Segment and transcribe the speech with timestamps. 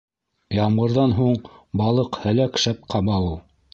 [0.59, 1.37] Ямғырҙан һуң
[1.83, 3.37] балыҡ һәләк шәп ҡаба ул.